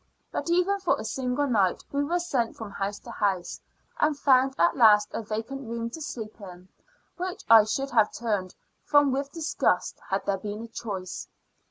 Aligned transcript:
But 0.31 0.49
even 0.49 0.79
for 0.79 0.97
a 0.99 1.05
single 1.05 1.45
night 1.45 1.83
we 1.91 2.03
were 2.03 2.17
sent 2.17 2.55
from 2.55 2.71
house 2.71 2.97
to 3.01 3.11
house, 3.11 3.61
and 3.99 4.17
found 4.17 4.55
at 4.57 4.75
last 4.75 5.09
a 5.13 5.21
vacant 5.21 5.69
room 5.69 5.91
to 5.91 6.01
sleep 6.01 6.41
in, 6.41 6.69
which 7.17 7.43
I 7.47 7.65
should 7.65 7.91
have 7.91 8.11
turned 8.11 8.55
from 8.83 9.11
with 9.11 9.31
disgust 9.31 9.99
had 10.09 10.25
there 10.25 10.39
been 10.39 10.63
a 10.63 10.67
choice. 10.67 11.27